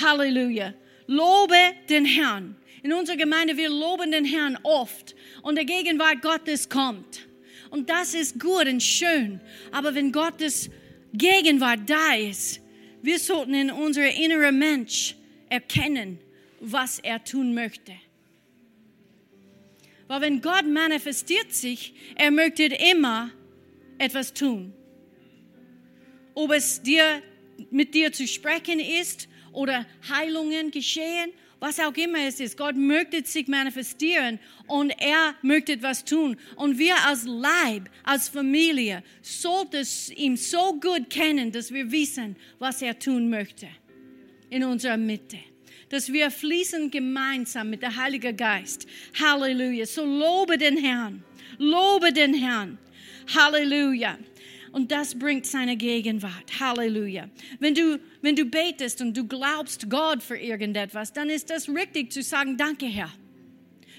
[0.00, 0.74] Halleluja.
[1.06, 2.56] Lobe den Herrn.
[2.82, 5.14] In unserer Gemeinde, wir loben den Herrn oft.
[5.42, 7.28] Und der Gegenwart Gottes kommt.
[7.70, 9.40] Und das ist gut und schön.
[9.70, 10.70] Aber wenn Gottes
[11.12, 12.60] Gegenwart da ist,
[13.02, 15.14] wir sollten in unserem inneren Mensch
[15.48, 16.18] erkennen,
[16.60, 17.92] was er tun möchte.
[20.06, 23.30] Weil wenn Gott manifestiert sich, er möchte immer
[23.98, 24.72] etwas tun.
[26.34, 27.22] Ob es dir
[27.70, 32.56] mit dir zu sprechen ist oder Heilungen geschehen, was auch immer es ist.
[32.56, 36.36] Gott möchte sich manifestieren und er möchte etwas tun.
[36.56, 42.82] Und wir als Leib, als Familie, sollten ihm so gut kennen, dass wir wissen, was
[42.82, 43.68] er tun möchte
[44.48, 45.38] in unserer Mitte.
[45.90, 48.86] Dass wir fließen gemeinsam mit der Heilige Geist.
[49.20, 49.86] Halleluja.
[49.86, 51.22] So lobe den Herrn.
[51.58, 52.78] Lobe den Herrn.
[53.34, 54.18] Halleluja.
[54.72, 56.60] Und das bringt seine Gegenwart.
[56.60, 57.28] Halleluja.
[57.58, 62.12] Wenn du, wenn du betest und du glaubst Gott für irgendetwas, dann ist das richtig
[62.12, 63.12] zu sagen, danke Herr.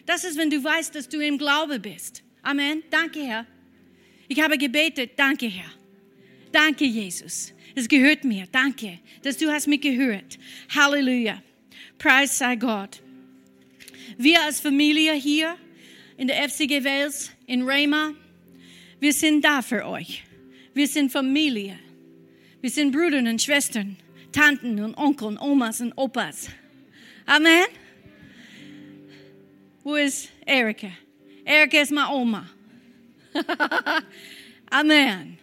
[0.05, 2.23] Das ist, wenn du weißt, dass du im Glaube bist.
[2.41, 2.83] Amen.
[2.89, 3.45] Danke Herr.
[4.27, 5.11] Ich habe gebetet.
[5.17, 5.71] Danke Herr.
[6.51, 7.53] Danke Jesus.
[7.75, 8.47] Es gehört mir.
[8.51, 10.39] Danke, dass du hast mich gehört.
[10.73, 11.41] Halleluja.
[11.97, 13.01] Preis sei Gott.
[14.17, 15.55] Wir als Familie hier
[16.17, 18.13] in der FCG Wales, in Rema,
[18.99, 20.23] wir sind da für euch.
[20.73, 21.77] Wir sind Familie.
[22.61, 23.97] Wir sind Brüder und Schwestern,
[24.31, 26.49] Tanten und Onkeln, Omas und Opas.
[27.25, 27.65] Amen.
[29.83, 30.87] Wo ist Erika?
[31.43, 32.49] Erika ist meine Oma.
[34.69, 35.37] Amen.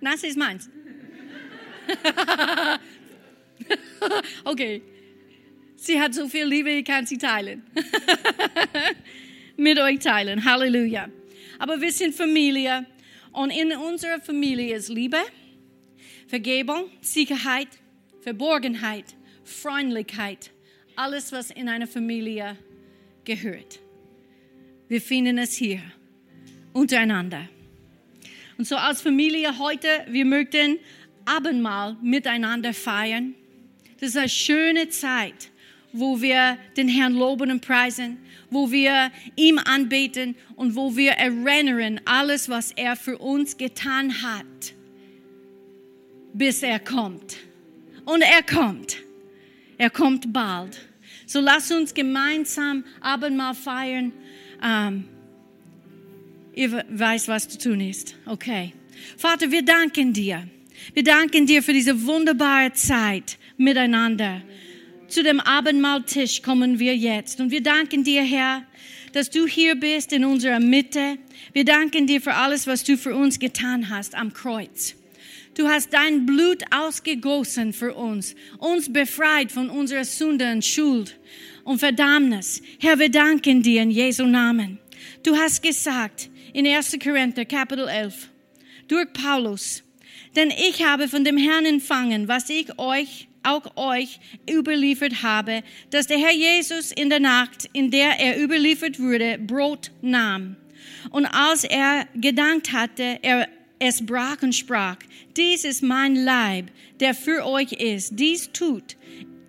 [0.00, 0.68] Das ist meins.
[4.44, 4.82] okay.
[5.76, 7.64] Sie hat so viel Liebe, ich kann sie teilen.
[9.56, 10.44] Mit euch teilen.
[10.44, 11.08] Halleluja.
[11.58, 12.86] Aber wir sind Familie
[13.32, 15.18] und in unserer Familie ist Liebe,
[16.26, 17.68] Vergebung, Sicherheit,
[18.20, 19.04] Verborgenheit,
[19.44, 20.50] Freundlichkeit,
[20.96, 22.56] alles, was in einer Familie
[23.24, 23.80] gehört.
[24.88, 25.80] Wir finden es hier
[26.72, 27.48] untereinander.
[28.58, 30.78] Und so als Familie heute, wir möchten
[31.24, 33.34] Abendmahl miteinander feiern.
[34.00, 35.50] Das ist eine schöne Zeit,
[35.92, 38.18] wo wir den Herrn loben und preisen,
[38.56, 44.72] wo wir ihm anbeten und wo wir erinnern alles, was er für uns getan hat,
[46.32, 47.36] bis er kommt.
[48.06, 48.96] Und er kommt.
[49.76, 50.80] Er kommt bald.
[51.26, 54.12] So lass uns gemeinsam Abendmahl feiern.
[54.64, 55.04] Ähm,
[56.54, 58.14] ihr weißt, was zu tun ist.
[58.24, 58.72] Okay.
[59.18, 60.48] Vater, wir danken dir.
[60.94, 64.40] Wir danken dir für diese wunderbare Zeit miteinander.
[65.08, 67.40] Zu dem Abendmahltisch kommen wir jetzt.
[67.40, 68.64] Und wir danken dir, Herr,
[69.12, 71.18] dass du hier bist in unserer Mitte.
[71.52, 74.96] Wir danken dir für alles, was du für uns getan hast am Kreuz.
[75.54, 81.18] Du hast dein Blut ausgegossen für uns, uns befreit von unserer Sünde und Schuld
[81.64, 82.60] und Verdammnis.
[82.78, 84.78] Herr, wir danken dir in Jesu Namen.
[85.22, 86.98] Du hast gesagt in 1.
[87.02, 88.28] Korinther Kapitel 11
[88.88, 89.82] durch Paulus,
[90.34, 94.18] denn ich habe von dem Herrn empfangen, was ich euch auch euch
[94.50, 99.90] überliefert habe, dass der Herr Jesus in der Nacht, in der er überliefert wurde, Brot
[100.02, 100.56] nahm.
[101.10, 104.96] Und als er gedankt hatte, er es brach und sprach,
[105.36, 106.66] dies ist mein Leib,
[107.00, 108.18] der für euch ist.
[108.18, 108.96] Dies tut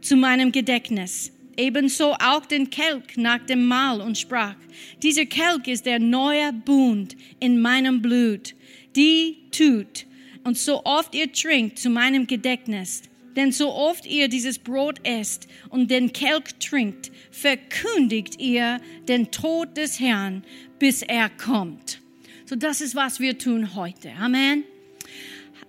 [0.02, 1.32] zu meinem Gedächtnis.
[1.56, 4.56] Ebenso auch den Kelch nach dem Mahl und sprach,
[5.02, 8.54] dieser Kelch ist der neue Bund in meinem Blut.
[8.96, 10.06] Die tut
[10.44, 13.02] und so oft ihr trinkt zu meinem Gedächtnis.
[13.38, 19.78] Denn so oft ihr dieses Brot esst und den Kelch trinkt, verkündigt ihr den Tod
[19.78, 20.44] des Herrn,
[20.80, 22.02] bis er kommt.
[22.46, 24.12] So das ist, was wir tun heute.
[24.20, 24.64] Amen.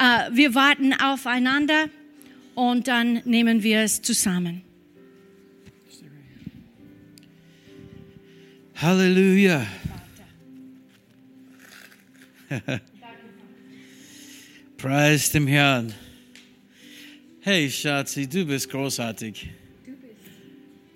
[0.00, 1.90] Uh, wir warten aufeinander
[2.54, 4.62] und dann nehmen wir es zusammen.
[8.76, 9.66] Halleluja.
[14.78, 15.92] Preis dem Herrn.
[17.50, 19.48] Hey Schatzi, du bist großartig.
[19.86, 20.12] Du bist.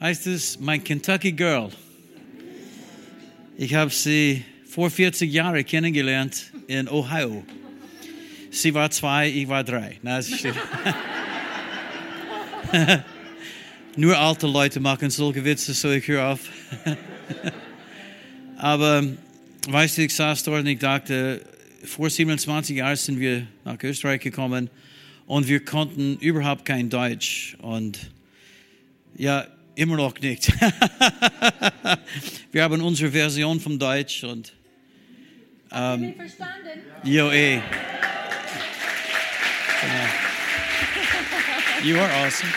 [0.02, 1.70] Heißt es mein Kentucky Girl?
[3.56, 7.42] Ich habe sie vor 40 Jahren kennengelernt in Ohio.
[8.50, 9.98] Sie war zwei, ich war drei.
[10.02, 10.52] Na, das steht.
[13.96, 16.40] Nur alte Leute machen solche Witze, so ich höre auf.
[18.58, 19.02] Aber
[19.70, 21.40] weißt du, ich saß dort und ich dachte,
[21.82, 24.68] vor 27 Jahren sind wir nach Österreich gekommen
[25.26, 27.56] und wir konnten überhaupt kein Deutsch.
[27.60, 28.10] Und
[29.16, 30.52] ja, immer noch nicht.
[32.52, 34.52] wir haben unsere Version vom Deutsch und.
[35.72, 36.80] Ähm, verstanden?
[37.04, 37.60] jo, eh.
[39.80, 40.08] Genau.
[41.82, 42.52] You are awesome.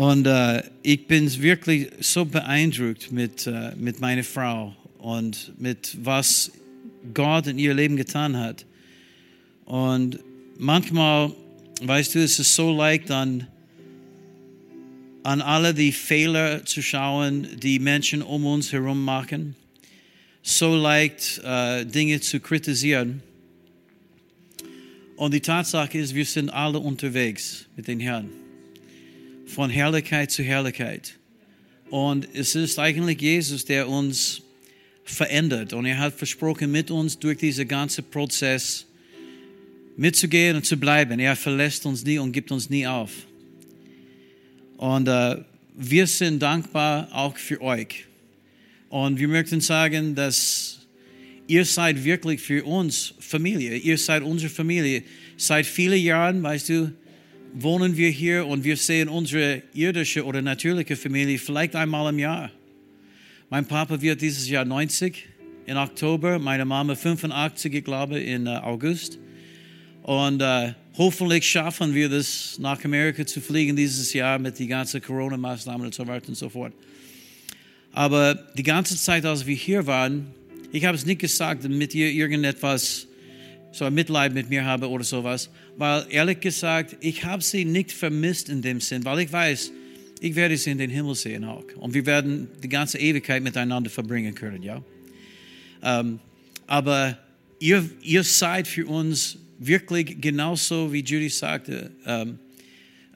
[0.00, 6.50] Und äh, ich bin wirklich so beeindruckt mit, äh, mit meiner Frau und mit was
[7.12, 8.64] Gott in ihr Leben getan hat.
[9.70, 10.18] Und
[10.58, 11.32] manchmal,
[11.80, 13.46] weißt du, es ist so leicht an,
[15.22, 19.54] an alle die Fehler zu schauen, die Menschen um uns herum machen.
[20.42, 23.22] So leicht äh, Dinge zu kritisieren.
[25.14, 28.28] Und die Tatsache ist, wir sind alle unterwegs mit den Herrn.
[29.46, 31.14] Von Herrlichkeit zu Herrlichkeit.
[31.90, 34.42] Und es ist eigentlich Jesus, der uns
[35.04, 35.74] verändert.
[35.74, 38.86] Und er hat versprochen, mit uns durch diesen ganzen Prozess
[40.00, 41.20] mitzugehen und zu bleiben.
[41.20, 43.10] Er verlässt uns nie und gibt uns nie auf.
[44.78, 45.36] Und äh,
[45.76, 48.06] wir sind dankbar auch für euch.
[48.88, 50.86] Und wir möchten sagen, dass
[51.46, 53.76] ihr seid wirklich für uns Familie.
[53.76, 55.02] Ihr seid unsere Familie.
[55.36, 56.92] Seit vielen Jahren, weißt du,
[57.52, 62.50] wohnen wir hier und wir sehen unsere irdische oder natürliche Familie vielleicht einmal im Jahr.
[63.50, 65.26] Mein Papa wird dieses Jahr 90
[65.66, 69.18] im Oktober, meine Mama 85, ich glaube, im August.
[70.02, 75.02] Und äh, hoffentlich schaffen wir das, nach Amerika zu fliegen dieses Jahr mit den ganzen
[75.02, 76.72] Corona-Maßnahmen und so weiter und so fort.
[77.92, 80.26] Aber die ganze Zeit, als wir hier waren,
[80.72, 83.08] ich habe es nicht gesagt, damit ihr irgendetwas
[83.72, 87.92] so ein Mitleid mit mir habe oder sowas, weil ehrlich gesagt, ich habe sie nicht
[87.92, 89.72] vermisst in dem Sinn, weil ich weiß,
[90.20, 91.64] ich werde sie in den Himmel sehen auch.
[91.76, 94.82] Und wir werden die ganze Ewigkeit miteinander verbringen können, ja.
[95.82, 96.20] Ähm,
[96.66, 97.18] aber
[97.58, 102.38] ihr, ihr seid für uns wirklich genauso, wie Judy sagte, ähm,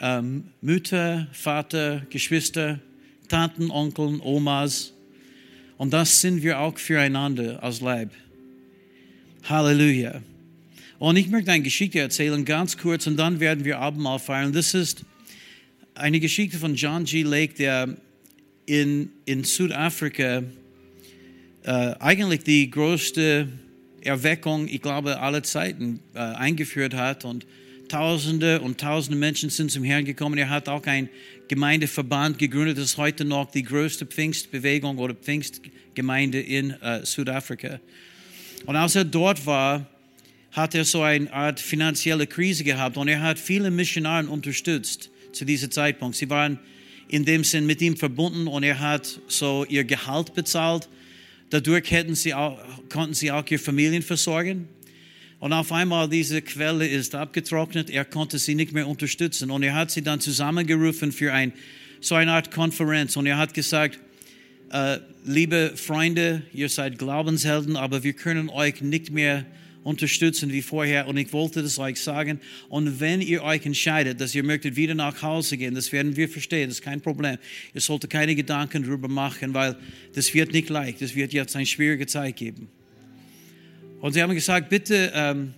[0.01, 2.79] ähm, Mütter, Vater, Geschwister,
[3.29, 4.93] Tanten, Onkeln, Omas.
[5.79, 8.11] Und das sind wir auch füreinander als Leib.
[9.45, 10.21] Halleluja.
[10.99, 14.53] Und ich möchte eine Geschichte erzählen, ganz kurz, und dann werden wir Abendmahl feiern.
[14.53, 15.05] Das ist
[15.95, 17.23] eine Geschichte von John G.
[17.23, 17.97] Lake, der
[18.67, 20.43] in, in Südafrika
[21.65, 23.49] äh, eigentlich die größte
[24.05, 27.25] Erweckung, ich glaube, aller Zeiten äh, eingeführt hat.
[27.25, 27.47] Und
[27.89, 30.39] Tausende und Tausende Menschen sind zum Herrn gekommen.
[30.39, 31.09] Er hat auch einen
[31.49, 32.79] Gemeindeverband gegründet.
[32.79, 37.81] Das ist heute noch die größte Pfingstbewegung oder Pfingstgemeinde in äh, Südafrika.
[38.67, 39.87] Und als er dort war,
[40.53, 45.45] hat er so eine Art finanzielle Krise gehabt und er hat viele Missionare unterstützt zu
[45.45, 46.17] diesem Zeitpunkt.
[46.17, 46.61] Sie waren
[47.09, 50.89] in dem Sinn mit ihm verbunden und er hat so ihr Gehalt bezahlt.
[51.51, 54.69] Dadurch hätten sie auch, konnten sie auch ihre Familien versorgen.
[55.41, 59.51] Und auf einmal diese Quelle ist abgetrocknet, er konnte sie nicht mehr unterstützen.
[59.51, 61.53] Und er hat sie dann zusammengerufen für ein,
[62.01, 63.17] so eine Art Konferenz.
[63.17, 63.99] Und er hat gesagt,
[64.71, 69.45] äh, liebe Freunde, ihr seid Glaubenshelden, aber wir können euch nicht mehr
[69.85, 71.07] unterstützen wie vorher.
[71.07, 72.41] Und ich wollte das euch sagen.
[72.69, 76.29] Und wenn ihr euch entscheidet, dass ihr möchtet wieder nach Hause gehen, das werden wir
[76.29, 77.39] verstehen, das ist kein Problem.
[77.73, 79.77] Ihr solltet keine Gedanken darüber machen, weil
[80.15, 81.01] das wird nicht leicht.
[81.03, 82.69] Das wird jetzt eine schwierige Zeit geben.
[84.01, 85.55] Und sie haben gesagt, bitte ähm,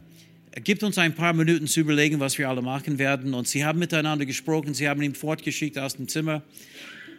[0.62, 3.32] gibt uns ein paar Minuten zu überlegen, was wir alle machen werden.
[3.32, 6.42] Und sie haben miteinander gesprochen, sie haben ihn fortgeschickt aus dem Zimmer.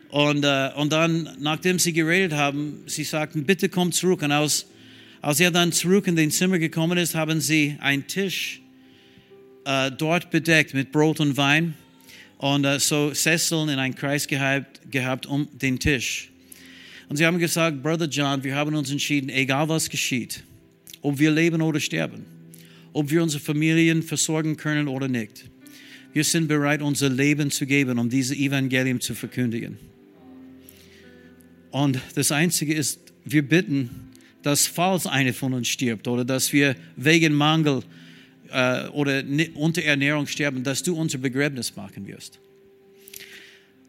[0.10, 4.22] Und, äh, und dann, nachdem sie geredet haben, sie sagten, bitte komm zurück.
[4.22, 4.68] Und aus,
[5.22, 8.62] als er dann zurück in den Zimmer gekommen ist, haben sie einen Tisch
[9.66, 11.74] äh, dort bedeckt mit Brot und Wein
[12.38, 16.30] und äh, so Sesseln in einen Kreis gehabt, gehabt um den Tisch.
[17.10, 20.44] Und sie haben gesagt, Brother John, wir haben uns entschieden, egal was geschieht,
[21.02, 22.26] ob wir leben oder sterben,
[22.94, 25.46] ob wir unsere Familien versorgen können oder nicht.
[26.14, 29.78] Wir sind bereit, unser Leben zu geben, um dieses Evangelium zu verkündigen.
[31.72, 34.07] Und das Einzige ist, wir bitten,
[34.48, 37.84] dass falls einer von uns stirbt oder dass wir wegen Mangel
[38.50, 39.22] äh, oder
[39.56, 42.40] Unterernährung sterben, dass du unser Begräbnis machen wirst.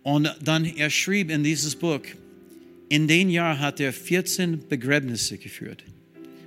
[0.02, 2.00] Und dann er schrieb in dieses Buch,
[2.88, 5.84] in den Jahr hat er 14 Begräbnisse geführt.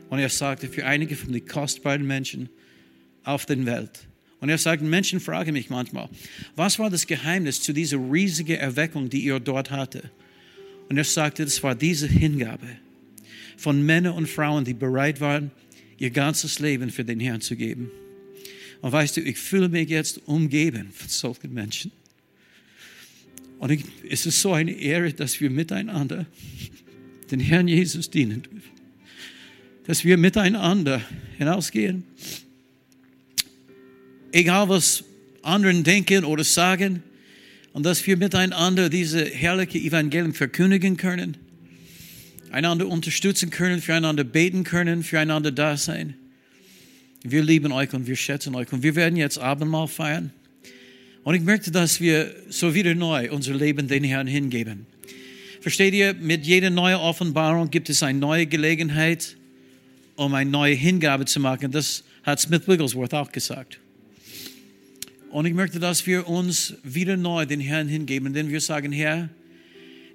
[0.09, 2.49] Und er sagte, für einige von den kostbaren Menschen
[3.23, 4.01] auf der Welt.
[4.41, 6.09] Und er sagt, Menschen fragen mich manchmal,
[6.57, 10.11] was war das Geheimnis zu dieser riesigen Erweckung, die ihr dort hatte?
[10.89, 12.67] Und er sagte, das war diese Hingabe
[13.61, 15.51] von Männern und Frauen, die bereit waren,
[15.99, 17.91] ihr ganzes Leben für den Herrn zu geben.
[18.81, 21.91] Und weißt du, ich fühle mich jetzt umgeben von solchen Menschen.
[23.59, 26.25] Und ich, es ist so eine Ehre, dass wir miteinander
[27.29, 28.71] den Herrn Jesus dienen dürfen.
[29.85, 30.99] Dass wir miteinander
[31.37, 32.03] hinausgehen.
[34.31, 35.03] Egal was
[35.43, 37.03] anderen denken oder sagen.
[37.73, 41.37] Und dass wir miteinander diese herrliche Evangelium verkündigen können.
[42.51, 46.15] Einander unterstützen können, füreinander beten können, füreinander da sein.
[47.23, 48.71] Wir lieben euch und wir schätzen euch.
[48.73, 50.31] Und wir werden jetzt Abendmahl feiern.
[51.23, 54.87] Und ich möchte, dass wir so wieder neu unser Leben den Herrn hingeben.
[55.61, 59.37] Versteht ihr, mit jeder neuen Offenbarung gibt es eine neue Gelegenheit,
[60.15, 61.71] um eine neue Hingabe zu machen.
[61.71, 63.79] Das hat Smith Wigglesworth auch gesagt.
[65.29, 69.29] Und ich möchte, dass wir uns wieder neu den Herrn hingeben, denn wir sagen, Herr,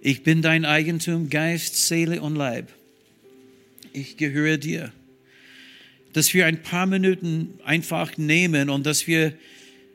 [0.07, 2.69] ich bin dein Eigentum, Geist, Seele und Leib.
[3.93, 4.93] Ich gehöre dir.
[6.13, 9.33] Dass wir ein paar Minuten einfach nehmen und dass wir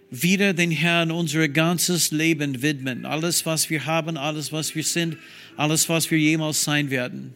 [0.10, 3.06] wieder den Herrn unser ganzes Leben widmen.
[3.06, 5.16] Alles, was wir haben, alles, was wir sind,
[5.56, 7.34] alles, was wir jemals sein werden.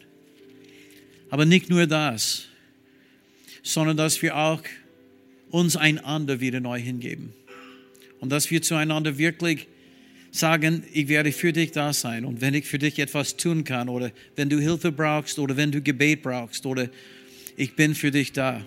[1.29, 2.49] Aber nicht nur das,
[3.63, 4.63] sondern dass wir auch
[5.49, 7.31] uns einander wieder neu hingeben.
[8.19, 9.67] Und dass wir zueinander wirklich
[10.35, 12.25] sagen, ich werde für dich da sein.
[12.25, 15.71] Und wenn ich für dich etwas tun kann oder wenn du Hilfe brauchst oder wenn
[15.71, 16.89] du Gebet brauchst oder
[17.57, 18.65] ich bin für dich da.